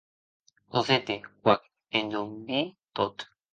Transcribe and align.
Cosette, 0.71 1.15
qu’ac 1.43 1.61
endonvii 1.97 2.65
tot. 2.95 3.17